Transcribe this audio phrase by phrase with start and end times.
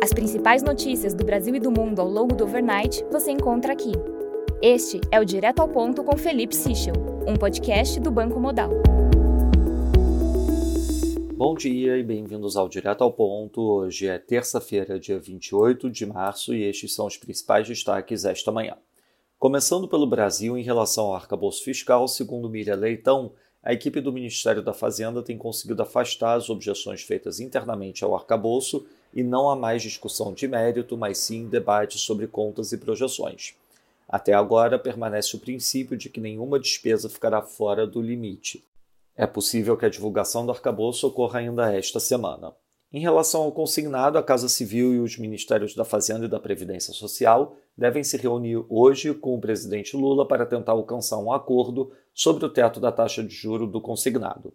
[0.00, 3.90] As principais notícias do Brasil e do mundo ao longo do overnight você encontra aqui.
[4.62, 6.94] Este é o Direto ao Ponto com Felipe Sichel,
[7.26, 8.70] um podcast do Banco Modal.
[11.34, 13.60] Bom dia e bem-vindos ao Direto ao Ponto.
[13.60, 18.76] Hoje é terça-feira, dia 28 de março, e estes são os principais destaques esta manhã.
[19.36, 24.62] Começando pelo Brasil, em relação ao arcabouço fiscal, segundo Miriam Leitão, a equipe do Ministério
[24.62, 29.82] da Fazenda tem conseguido afastar as objeções feitas internamente ao arcabouço e não há mais
[29.82, 33.54] discussão de mérito, mas sim debate sobre contas e projeções.
[34.08, 38.64] Até agora, permanece o princípio de que nenhuma despesa ficará fora do limite.
[39.16, 42.54] É possível que a divulgação do arcabouço ocorra ainda esta semana.
[42.90, 46.94] Em relação ao consignado, a Casa Civil e os Ministérios da Fazenda e da Previdência
[46.94, 52.46] Social devem se reunir hoje com o presidente Lula para tentar alcançar um acordo sobre
[52.46, 54.54] o teto da taxa de juro do consignado.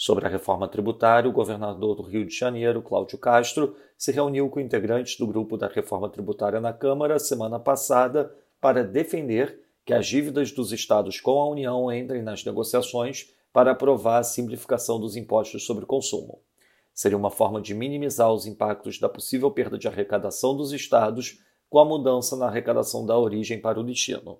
[0.00, 4.60] Sobre a reforma tributária, o governador do Rio de Janeiro, Cláudio Castro, se reuniu com
[4.60, 10.52] integrantes do grupo da reforma tributária na Câmara semana passada para defender que as dívidas
[10.52, 15.84] dos estados com a União entrem nas negociações para aprovar a simplificação dos impostos sobre
[15.84, 16.40] consumo.
[16.94, 21.80] Seria uma forma de minimizar os impactos da possível perda de arrecadação dos estados com
[21.80, 24.38] a mudança na arrecadação da origem para o destino.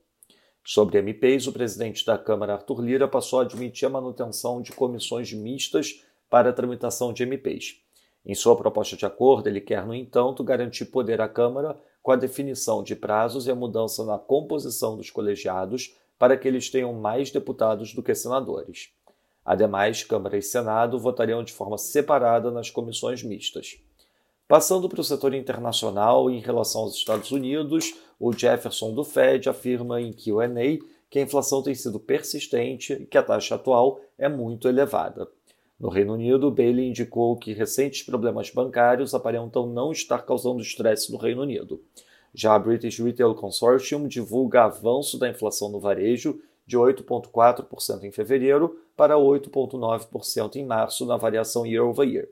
[0.71, 5.33] Sobre MPs, o presidente da Câmara, Arthur Lira, passou a admitir a manutenção de comissões
[5.33, 7.77] mistas para a tramitação de MPs.
[8.23, 12.17] Em sua proposta de acordo, ele quer, no entanto, garantir poder à Câmara com a
[12.17, 17.31] definição de prazos e a mudança na composição dos colegiados para que eles tenham mais
[17.31, 18.91] deputados do que senadores.
[19.43, 23.81] Ademais, Câmara e Senado votariam de forma separada nas comissões mistas.
[24.49, 30.01] Passando para o setor internacional, em relação aos Estados Unidos, o Jefferson do Fed afirma
[30.01, 30.49] em QA
[31.11, 35.29] que a inflação tem sido persistente e que a taxa atual é muito elevada.
[35.79, 41.19] No Reino Unido, Bailey indicou que recentes problemas bancários aparentam não estar causando estresse no
[41.19, 41.83] Reino Unido.
[42.33, 48.81] Já a British Retail Consortium divulga avanço da inflação no varejo de 8,4% em fevereiro
[48.97, 52.29] para 8,9% em março na variação year over year.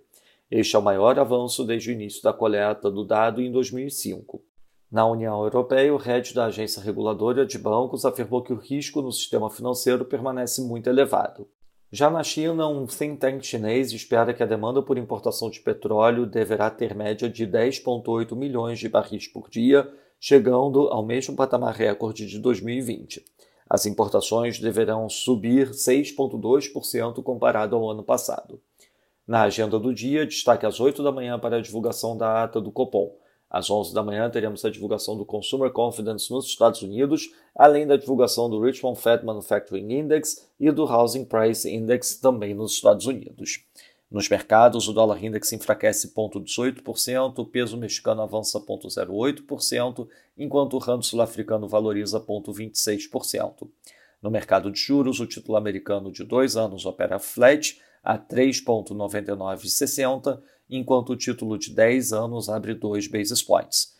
[0.49, 4.41] Este é o maior avanço desde o início da coleta do dado em 2005.
[4.89, 9.11] Na União Europeia, o head da agência reguladora de bancos afirmou que o risco no
[9.11, 11.49] sistema financeiro permanece muito elevado.
[11.91, 16.27] Já na China, um think tank chinês espera que a demanda por importação de petróleo
[16.27, 22.25] deverá ter média de 10,8 milhões de barris por dia, chegando ao mesmo patamar recorde
[22.25, 23.25] de 2020.
[23.69, 28.61] As importações deverão subir 6,2% comparado ao ano passado.
[29.27, 32.71] Na agenda do dia, destaque às 8 da manhã para a divulgação da ata do
[32.71, 33.13] Copom.
[33.51, 37.97] Às 11 da manhã, teremos a divulgação do Consumer Confidence nos Estados Unidos, além da
[37.97, 43.65] divulgação do Richmond Fed Manufacturing Index e do Housing Price Index também nos Estados Unidos.
[44.09, 50.07] Nos mercados, o dólar index enfraquece 0,18%, o peso mexicano avança 0,08%,
[50.39, 53.69] enquanto o rand sul-africano valoriza 0,26%.
[54.23, 60.41] No mercado de juros, o título americano de dois anos opera flat a 3,9960,
[60.71, 63.97] enquanto o título de 10 anos abre 2 basis points.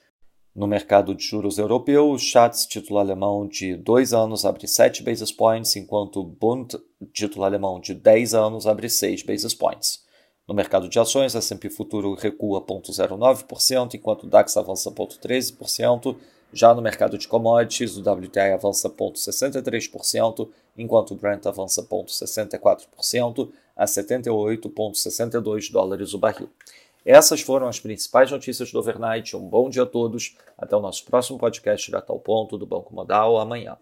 [0.55, 5.33] No mercado de juros europeu, o Schatz, título alemão de 2 anos, abre 7 basis
[5.33, 6.79] points, enquanto o Bund,
[7.13, 10.07] título alemão de 10 anos, abre 6 basis points.
[10.49, 16.17] No mercado de ações, a S&P Futuro recua 0,09%, enquanto o DAX avança 0,13%.
[16.53, 23.85] Já no mercado de commodities, o WTI avança 0,63%, enquanto o Brent avança 0,64% a
[23.85, 26.49] 78,62 dólares o barril.
[27.05, 29.37] Essas foram as principais notícias do overnight.
[29.37, 30.37] Um bom dia a todos.
[30.59, 33.77] Até o nosso próximo podcast direto ao ponto do Banco Modal amanhã.